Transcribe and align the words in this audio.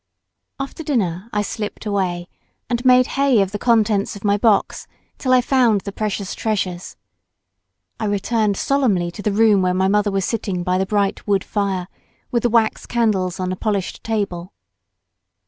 After 0.59 0.81
dinner 0.81 1.29
I 1.31 1.43
slipped 1.43 1.85
away 1.85 2.27
and 2.71 2.83
made 2.83 3.05
hay 3.05 3.39
of 3.39 3.51
the 3.51 3.59
contents 3.59 4.15
of 4.15 4.23
my 4.23 4.35
box 4.35 4.87
till 5.19 5.31
I 5.31 5.41
found 5.41 5.81
the 5.81 5.91
precious 5.91 6.33
treasures. 6.33 6.97
I 7.99 8.05
returned 8.05 8.57
solemnly 8.57 9.11
to 9.11 9.21
the 9.21 9.31
room 9.31 9.61
where 9.61 9.75
my 9.75 9.87
mother 9.87 10.09
was 10.09 10.25
sitting 10.25 10.63
by 10.63 10.79
the 10.79 10.87
bright 10.87 11.27
wood 11.27 11.43
fire, 11.43 11.87
with 12.31 12.41
the 12.41 12.49
wax 12.49 12.87
candles 12.87 13.39
on 13.39 13.51
the 13.51 13.55
polished 13.55 14.03
table. 14.03 14.53